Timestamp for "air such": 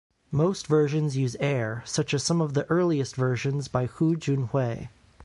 1.39-2.15